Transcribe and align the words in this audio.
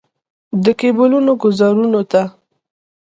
د 0.63 0.65
کیبلونو 0.79 1.31
ګوزارونو 1.43 2.01
ته. 2.11 2.21